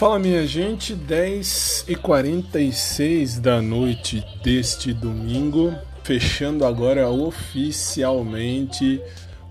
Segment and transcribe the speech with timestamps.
[0.00, 8.98] Fala minha gente, 10 e 46 da noite deste domingo, fechando agora oficialmente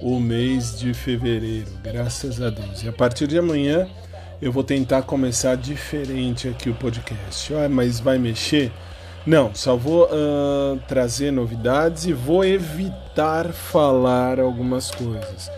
[0.02, 2.82] o mês de fevereiro, graças a Deus.
[2.82, 3.88] E a partir de amanhã
[4.42, 7.54] eu vou tentar começar diferente aqui o podcast.
[7.54, 8.72] Ah, mas vai mexer?
[9.28, 15.52] Não, só vou uh, trazer novidades e vou evitar falar algumas coisas.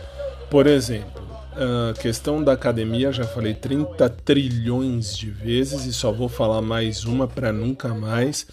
[0.49, 6.29] Por exemplo, a questão da academia, já falei 30 trilhões de vezes e só vou
[6.29, 8.47] falar mais uma para nunca mais.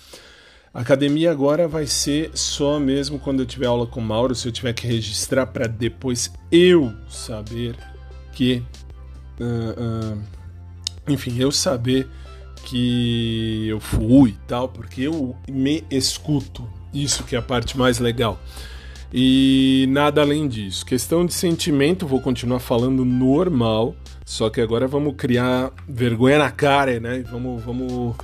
[0.73, 4.53] Academia agora vai ser só mesmo quando eu tiver aula com o Mauro, se eu
[4.53, 7.75] tiver que registrar para depois eu saber
[8.33, 8.63] que.
[9.41, 10.23] Uh, uh,
[11.09, 12.09] enfim, eu saber
[12.65, 16.69] que eu fui e tal, porque eu me escuto.
[16.93, 18.39] Isso que é a parte mais legal.
[19.13, 20.85] E nada além disso.
[20.85, 27.01] Questão de sentimento, vou continuar falando normal, só que agora vamos criar vergonha na cara,
[27.01, 27.25] né?
[27.31, 28.15] Vamos, vamos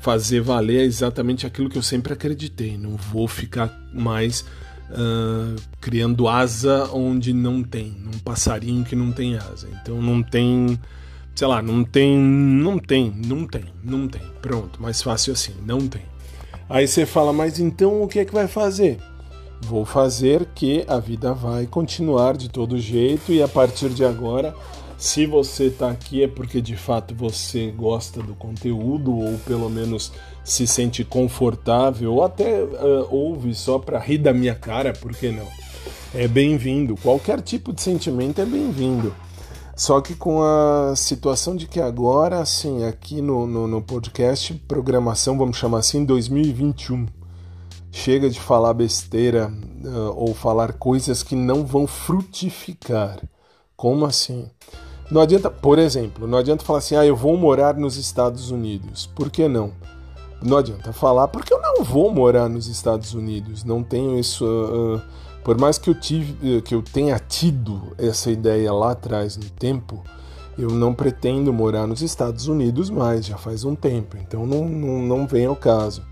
[0.00, 2.78] fazer valer exatamente aquilo que eu sempre acreditei.
[2.78, 4.44] Não vou ficar mais
[4.90, 9.68] uh, criando asa onde não tem, num passarinho que não tem asa.
[9.82, 10.78] Então não tem,
[11.34, 14.22] sei lá, não tem, não tem, não tem, não tem.
[14.40, 16.02] Pronto, mais fácil assim, não tem.
[16.68, 18.98] Aí você fala, mas então o que é que vai fazer?
[19.62, 24.54] Vou fazer que a vida vai continuar de todo jeito e a partir de agora,
[24.96, 30.12] se você está aqui é porque de fato você gosta do conteúdo ou pelo menos
[30.44, 35.30] se sente confortável ou até uh, ouve só para rir da minha cara, por que
[35.30, 35.46] não?
[36.14, 36.96] É bem-vindo.
[36.96, 39.14] Qualquer tipo de sentimento é bem-vindo.
[39.76, 45.36] Só que com a situação de que agora, assim, aqui no, no, no podcast, programação,
[45.36, 47.06] vamos chamar assim, 2021
[47.90, 49.50] Chega de falar besteira
[49.84, 53.20] uh, ou falar coisas que não vão frutificar.
[53.76, 54.50] Como assim?
[55.10, 59.06] Não adianta, por exemplo, não adianta falar assim, ah, eu vou morar nos Estados Unidos.
[59.06, 59.72] Por que não?
[60.42, 63.64] Não adianta falar, porque eu não vou morar nos Estados Unidos.
[63.64, 64.44] Não tenho isso.
[64.44, 65.00] Uh,
[65.42, 70.04] por mais que eu, tive, que eu tenha tido essa ideia lá atrás no tempo,
[70.58, 74.16] eu não pretendo morar nos Estados Unidos mais, já faz um tempo.
[74.18, 76.02] Então não, não, não vem ao caso.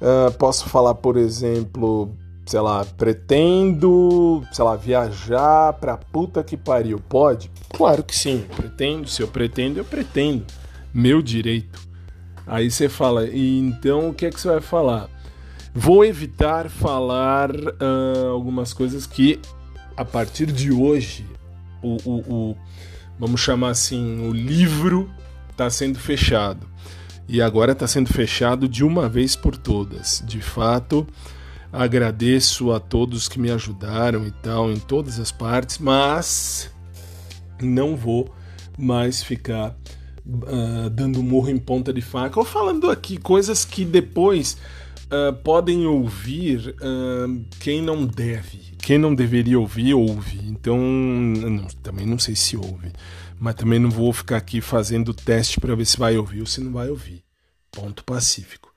[0.00, 2.14] Uh, posso falar, por exemplo,
[2.46, 7.00] sei lá, pretendo, sei lá, viajar pra puta que pariu.
[7.08, 7.50] Pode?
[7.70, 9.08] Claro que sim, pretendo.
[9.08, 10.44] Se eu pretendo, eu pretendo.
[10.94, 11.86] Meu direito.
[12.46, 15.10] Aí você fala, e então o que é que você vai falar?
[15.74, 19.38] Vou evitar falar uh, algumas coisas que
[19.96, 21.26] a partir de hoje
[21.82, 22.56] o, o, o
[23.18, 25.10] vamos chamar assim, o livro
[25.50, 26.66] está sendo fechado
[27.28, 30.22] e agora está sendo fechado de uma vez por todas.
[30.26, 31.06] De fato,
[31.70, 36.70] agradeço a todos que me ajudaram e tal em todas as partes, mas
[37.60, 38.34] não vou
[38.78, 39.76] mais ficar
[40.26, 44.56] uh, dando murro em ponta de faca ou falando aqui coisas que depois
[45.06, 48.68] uh, podem ouvir uh, quem não deve.
[48.78, 50.40] Quem não deveria ouvir, ouve.
[50.46, 52.90] Então, não, também não sei se ouve
[53.38, 56.60] mas também não vou ficar aqui fazendo teste para ver se vai ouvir ou se
[56.60, 57.22] não vai ouvir.
[57.70, 58.72] Ponto pacífico.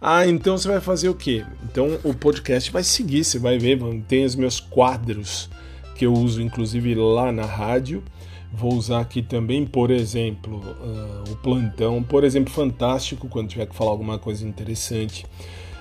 [0.00, 1.44] Ah, então você vai fazer o quê?
[1.64, 5.48] Então o podcast vai seguir, você vai ver, tem os meus quadros
[5.96, 8.02] que eu uso inclusive lá na rádio.
[8.52, 13.74] Vou usar aqui também, por exemplo, uh, o plantão, por exemplo, fantástico, quando tiver que
[13.74, 15.26] falar alguma coisa interessante.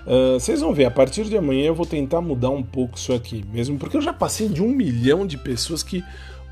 [0.07, 3.13] Uh, vocês vão ver, a partir de amanhã eu vou tentar mudar um pouco isso
[3.13, 6.03] aqui, mesmo porque eu já passei de um milhão de pessoas que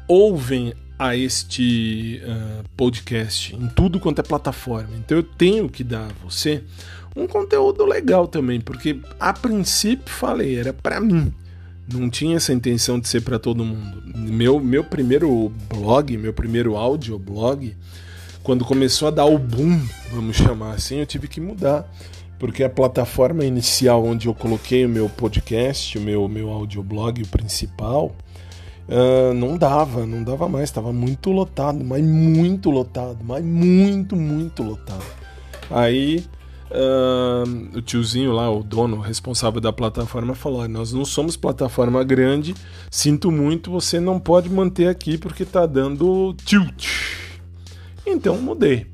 [0.07, 4.95] ouvem a este uh, podcast em tudo quanto é plataforma.
[4.97, 6.63] Então eu tenho que dar a você
[7.15, 11.33] um conteúdo legal também, porque a princípio falei, era para mim.
[11.91, 14.01] Não tinha essa intenção de ser para todo mundo.
[14.15, 17.75] Meu, meu primeiro blog, meu primeiro audioblog,
[18.43, 19.81] quando começou a dar o boom,
[20.11, 21.91] vamos chamar assim, eu tive que mudar.
[22.39, 27.27] Porque a plataforma inicial onde eu coloquei o meu podcast, o meu, meu audioblog, o
[27.27, 28.15] principal,
[28.87, 34.63] Uh, não dava, não dava mais, estava muito lotado, mas muito lotado, mas muito, muito
[34.63, 35.05] lotado.
[35.69, 36.25] Aí
[36.71, 42.55] uh, o tiozinho lá, o dono, responsável da plataforma, falou: Nós não somos plataforma grande,
[42.89, 46.87] sinto muito, você não pode manter aqui porque tá dando tilt.
[48.05, 48.87] Então mudei.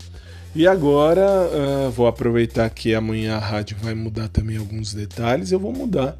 [0.55, 5.59] E agora uh, vou aproveitar que amanhã a rádio vai mudar também alguns detalhes, eu
[5.59, 6.17] vou mudar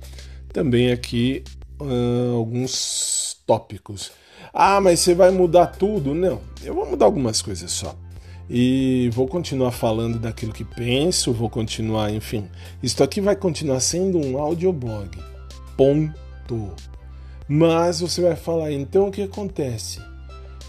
[0.54, 1.44] também aqui
[1.80, 4.12] alguns tópicos.
[4.54, 6.14] Ah, mas você vai mudar tudo?
[6.14, 7.96] Não, eu vou mudar algumas coisas só.
[8.50, 12.48] E vou continuar falando daquilo que penso, vou continuar, enfim.
[12.82, 15.10] Isto aqui vai continuar sendo um audioblog.
[15.76, 16.74] Ponto.
[17.48, 20.02] Mas você vai falar, então o que acontece?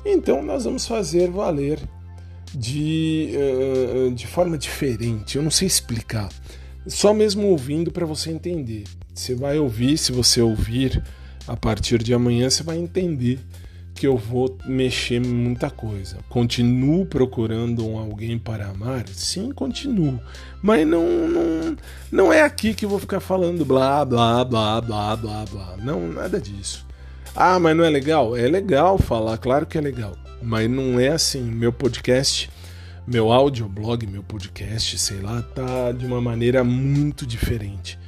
[0.05, 1.79] Então nós vamos fazer valer
[2.53, 5.37] de, uh, de forma diferente.
[5.37, 6.29] Eu não sei explicar.
[6.87, 8.85] Só mesmo ouvindo para você entender.
[9.19, 11.03] Você vai ouvir, se você ouvir
[11.45, 13.41] a partir de amanhã, você vai entender
[13.93, 16.19] que eu vou mexer muita coisa.
[16.29, 19.09] Continuo procurando alguém para amar?
[19.09, 20.21] Sim, continuo.
[20.63, 21.77] Mas não, não,
[22.13, 25.77] não é aqui que eu vou ficar falando blá, blá, blá, blá, blá, blá.
[25.79, 26.87] Não, nada disso.
[27.35, 28.37] Ah, mas não é legal?
[28.37, 30.17] É legal falar, claro que é legal.
[30.41, 31.43] Mas não é assim.
[31.43, 32.49] Meu podcast,
[33.05, 37.99] meu audioblog, meu podcast, sei lá, tá de uma maneira muito diferente.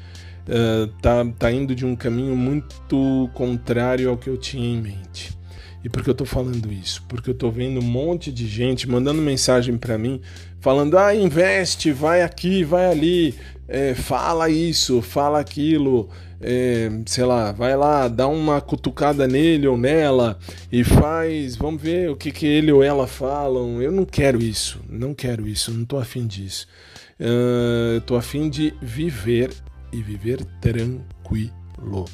[0.49, 5.39] Uh, tá, tá indo de um caminho muito contrário ao que eu tinha em mente.
[5.83, 7.03] E por que eu tô falando isso?
[7.09, 10.21] Porque eu tô vendo um monte de gente mandando mensagem para mim,
[10.61, 13.35] falando: ah, investe, vai aqui, vai ali,
[13.67, 16.11] é, fala isso, fala aquilo,
[16.41, 20.39] é, sei lá, vai lá, dá uma cutucada nele ou nela
[20.71, 23.81] e faz, vamos ver o que, que ele ou ela falam.
[23.81, 26.67] Eu não quero isso, não quero isso, não tô afim disso.
[27.19, 29.51] Uh, tô afim de viver
[29.93, 32.05] e viver tranquilo.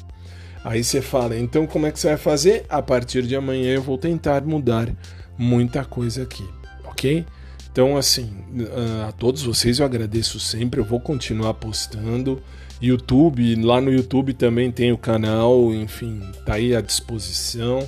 [0.63, 2.65] Aí você fala, então como é que você vai fazer?
[2.69, 4.89] A partir de amanhã eu vou tentar mudar
[5.37, 6.45] muita coisa aqui,
[6.83, 7.25] ok?
[7.71, 8.27] Então, assim,
[8.75, 12.41] ah, a todos vocês eu agradeço sempre, eu vou continuar postando.
[12.81, 17.87] YouTube, lá no YouTube também tem o canal, enfim, tá aí à disposição.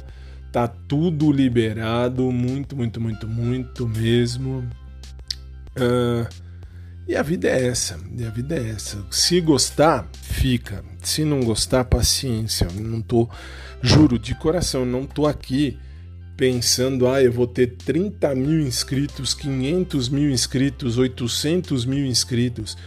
[0.51, 4.63] Tá tudo liberado, muito, muito, muito, muito mesmo.
[5.75, 6.27] Uh,
[7.09, 9.03] e a vida é essa, e a vida é essa.
[9.09, 10.85] Se gostar, fica.
[11.01, 12.67] Se não gostar, paciência.
[12.71, 13.27] Eu não tô,
[13.81, 15.75] juro de coração, não tô aqui
[16.37, 22.77] pensando, ah, eu vou ter 30 mil inscritos, 500 mil inscritos, 800 mil inscritos.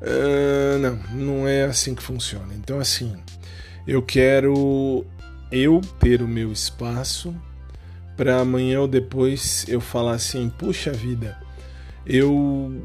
[0.00, 2.52] Uh, não, não é assim que funciona.
[2.56, 3.14] Então, assim,
[3.86, 5.06] eu quero
[5.52, 7.32] eu ter o meu espaço
[8.16, 11.38] para amanhã ou depois eu falar assim: puxa vida,
[12.04, 12.82] eu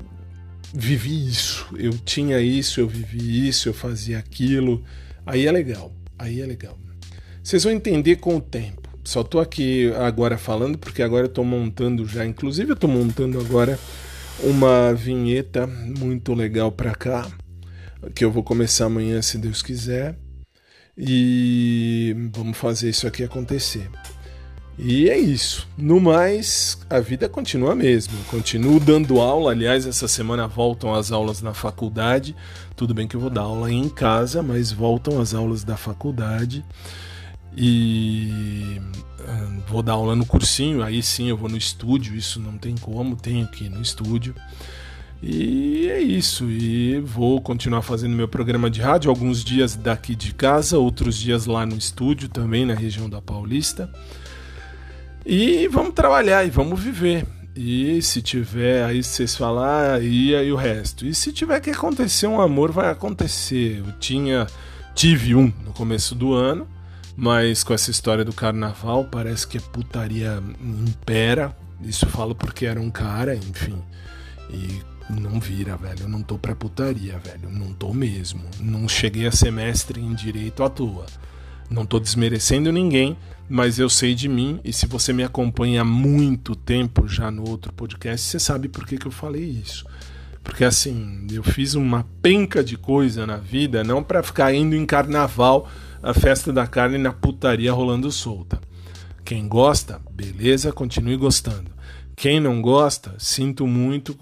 [0.73, 4.83] vivi isso, eu tinha isso, eu vivi isso, eu fazia aquilo.
[5.25, 6.77] Aí é legal, aí é legal.
[7.43, 8.87] Vocês vão entender com o tempo.
[9.03, 13.39] Só tô aqui agora falando porque agora eu tô montando já, inclusive eu tô montando
[13.39, 13.79] agora
[14.43, 17.31] uma vinheta muito legal para cá,
[18.13, 20.17] que eu vou começar amanhã se Deus quiser.
[20.97, 23.87] E vamos fazer isso aqui acontecer.
[24.77, 25.67] E é isso.
[25.75, 28.13] No mais, a vida continua mesmo.
[28.25, 29.51] Continuo dando aula.
[29.51, 32.35] Aliás, essa semana voltam as aulas na faculdade.
[32.75, 36.63] Tudo bem que eu vou dar aula em casa, mas voltam as aulas da faculdade.
[37.55, 38.79] E
[39.19, 40.83] uh, vou dar aula no cursinho.
[40.83, 42.15] Aí sim eu vou no estúdio.
[42.15, 44.35] Isso não tem como, tenho que ir no estúdio.
[45.23, 46.45] E é isso.
[46.51, 49.09] E vou continuar fazendo meu programa de rádio.
[49.09, 53.91] Alguns dias daqui de casa, outros dias lá no estúdio também, na região da Paulista.
[55.29, 57.25] E vamos trabalhar e vamos viver.
[57.53, 61.05] E se tiver, aí vocês falar, e aí o resto.
[61.05, 63.83] E se tiver que acontecer um amor, vai acontecer.
[63.85, 64.47] Eu tinha,
[64.95, 66.65] tive um no começo do ano,
[67.13, 71.53] mas com essa história do carnaval, parece que a putaria impera.
[71.81, 73.83] Isso eu falo porque era um cara, enfim.
[74.49, 76.03] E não vira, velho.
[76.03, 77.49] Eu não tô pra putaria, velho.
[77.49, 78.45] Não tô mesmo.
[78.61, 81.05] Não cheguei a semestre em direito à toa.
[81.69, 83.17] Não tô desmerecendo ninguém,
[83.49, 87.47] mas eu sei de mim e se você me acompanha há muito tempo já no
[87.47, 89.85] outro podcast, você sabe por que, que eu falei isso.
[90.43, 94.85] Porque assim, eu fiz uma penca de coisa na vida, não para ficar indo em
[94.85, 95.69] carnaval,
[96.01, 98.59] a festa da carne na putaria rolando solta.
[99.25, 101.69] Quem gosta, beleza, continue gostando.
[102.15, 104.17] Quem não gosta, sinto muito,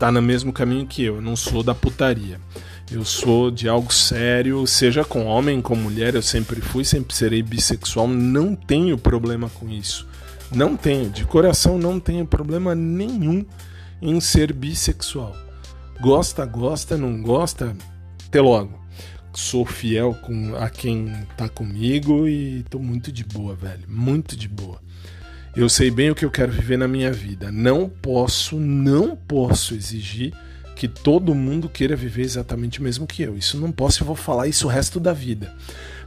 [0.00, 2.40] tá no mesmo caminho que eu, eu não sou da putaria.
[2.90, 7.42] Eu sou de algo sério, seja com homem, com mulher, eu sempre fui, sempre serei
[7.42, 10.06] bissexual, não tenho problema com isso.
[10.54, 13.44] Não tenho, de coração não tenho problema nenhum
[14.00, 15.36] em ser bissexual.
[16.00, 17.76] Gosta, gosta, não gosta,
[18.28, 18.78] até logo.
[19.34, 24.46] Sou fiel com a quem tá comigo e tô muito de boa, velho, muito de
[24.48, 24.80] boa.
[25.56, 27.50] Eu sei bem o que eu quero viver na minha vida.
[27.50, 30.32] Não posso, não posso exigir
[30.76, 33.36] que todo mundo queira viver exatamente o mesmo que eu.
[33.36, 35.52] Isso não posso e vou falar isso o resto da vida.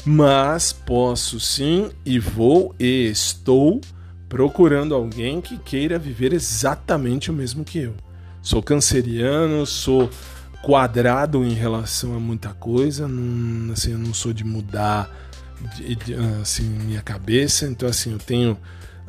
[0.06, 3.82] Mas posso sim e vou e estou
[4.30, 7.96] procurando alguém que queira viver exatamente o mesmo que eu.
[8.44, 10.08] Sou canceriano, sou
[10.62, 15.10] quadrado em relação a muita coisa, não, assim, eu não sou de mudar
[15.76, 18.58] de, de, assim, minha cabeça, então assim, eu tenho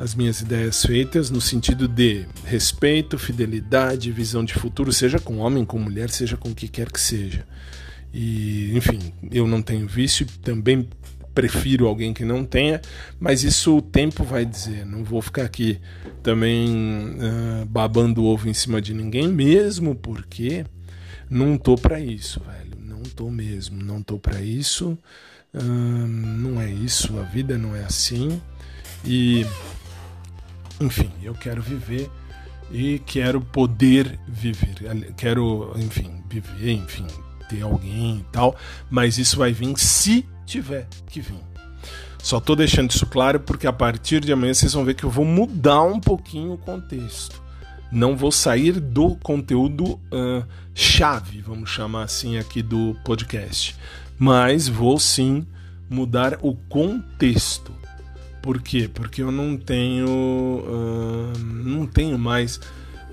[0.00, 5.62] as minhas ideias feitas no sentido de respeito, fidelidade, visão de futuro, seja com homem,
[5.62, 7.46] com mulher, seja com o que quer que seja.
[8.12, 8.98] E, enfim,
[9.30, 10.88] eu não tenho vício, também
[11.34, 12.80] prefiro alguém que não tenha,
[13.20, 14.86] mas isso o tempo vai dizer.
[14.86, 15.78] Não vou ficar aqui
[16.22, 20.64] também uh, babando ovo em cima de ninguém, mesmo porque
[21.28, 22.70] não tô para isso, velho.
[22.82, 24.98] Não tô mesmo, não tô para isso.
[25.52, 28.40] Uh, não é isso, a vida não é assim.
[29.04, 29.46] E
[30.80, 32.10] enfim, eu quero viver
[32.70, 34.74] e quero poder viver.
[35.16, 37.06] Quero, enfim, viver, enfim,
[37.48, 38.56] ter alguém e tal,
[38.88, 41.40] mas isso vai vir se tiver que vir.
[42.22, 45.10] Só tô deixando isso claro porque a partir de amanhã vocês vão ver que eu
[45.10, 47.40] vou mudar um pouquinho o contexto.
[47.90, 53.74] Não vou sair do conteúdo uh, chave, vamos chamar assim aqui do podcast,
[54.18, 55.44] mas vou sim
[55.88, 57.79] mudar o contexto.
[58.42, 58.88] Por quê?
[58.92, 62.56] Porque eu não tenho, uh, não tenho mais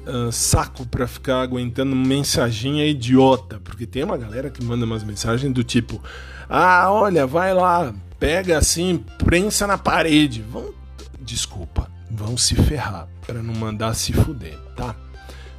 [0.06, 5.54] uh, saco para ficar aguentando mensaginha idiota, porque tem uma galera que manda umas mensagens
[5.54, 6.02] do tipo:
[6.50, 10.42] "Ah, olha, vai lá, pega assim, prensa na parede".
[10.42, 10.74] Vão,
[11.20, 14.96] desculpa, vão se ferrar para não mandar se fuder, tá?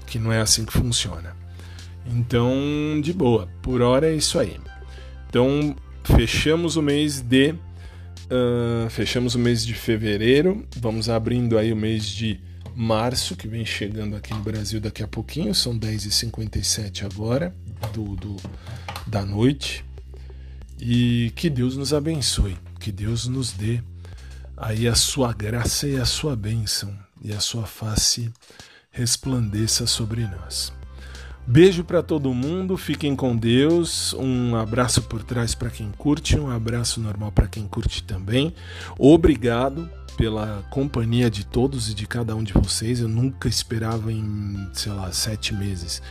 [0.07, 1.37] Que não é assim que funciona.
[2.07, 2.51] Então,
[3.03, 4.59] de boa, por hora é isso aí.
[5.29, 7.55] Então, fechamos o mês de
[8.31, 12.41] uh, fechamos o mês de fevereiro, vamos abrindo aí o mês de
[12.75, 17.55] março, que vem chegando aqui no Brasil daqui a pouquinho, são 10h57 agora
[17.93, 18.37] do, do,
[19.07, 19.85] da noite.
[20.81, 23.83] E que Deus nos abençoe, que Deus nos dê
[24.57, 28.31] aí a sua graça e a sua bênção, e a sua face
[28.93, 30.78] resplandeça sobre nós.
[31.51, 34.13] Beijo para todo mundo, fiquem com Deus.
[34.13, 38.55] Um abraço por trás para quem curte, um abraço normal para quem curte também.
[38.99, 39.89] Obrigado
[40.19, 43.01] pela companhia de todos e de cada um de vocês.
[43.01, 46.03] Eu nunca esperava em, sei lá, sete meses.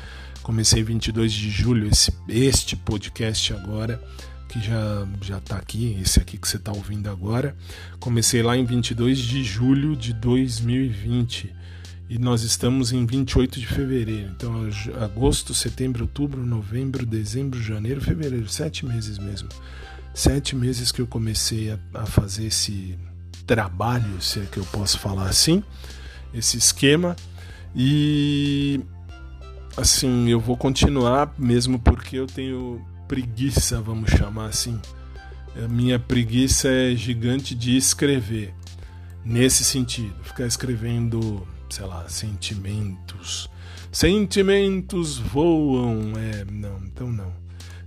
[0.42, 4.02] Comecei 22 de julho esse, este podcast agora,
[4.50, 7.56] que já já está aqui, esse aqui que você está ouvindo agora.
[8.00, 11.57] Comecei lá em 22 de julho de 2020
[12.10, 14.32] e nós estamos em 28 de fevereiro.
[14.36, 14.70] Então,
[15.04, 19.50] agosto, setembro, outubro, novembro, dezembro, janeiro, fevereiro, sete meses mesmo.
[20.14, 22.98] Sete meses que eu comecei a, a fazer esse
[23.46, 25.62] trabalho, se é que eu posso falar assim,
[26.34, 27.16] esse esquema.
[27.76, 28.80] E
[29.76, 34.80] assim, eu vou continuar mesmo porque eu tenho preguiça, vamos chamar assim.
[35.62, 38.54] A minha preguiça é gigante de escrever.
[39.26, 43.50] Nesse sentido, ficar escrevendo sei lá, sentimentos.
[43.92, 46.14] Sentimentos voam.
[46.18, 47.34] É, não, então não.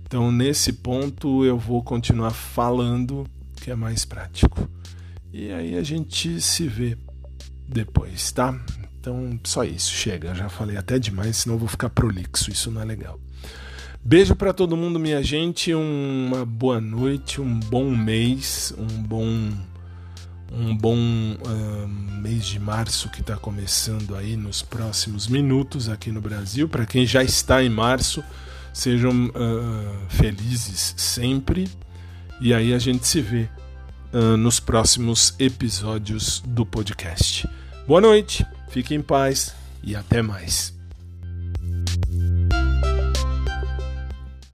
[0.05, 4.69] Então nesse ponto eu vou continuar falando que é mais prático.
[5.31, 6.97] E aí a gente se vê
[7.67, 8.59] depois, tá?
[8.99, 10.35] Então só isso, chega.
[10.35, 12.51] Já falei até demais, senão eu vou ficar prolixo.
[12.51, 13.19] Isso não é legal.
[14.03, 15.73] Beijo para todo mundo, minha gente.
[15.73, 19.51] Uma boa noite, um bom mês, um bom
[20.51, 21.87] um bom uh,
[22.21, 26.69] mês de março que está começando aí nos próximos minutos aqui no Brasil.
[26.69, 28.23] Para quem já está em março,
[28.71, 31.67] sejam uh, felizes sempre.
[32.39, 33.49] E aí a gente se vê
[34.13, 37.49] uh, nos próximos episódios do podcast.
[37.87, 40.80] Boa noite, fique em paz e até mais.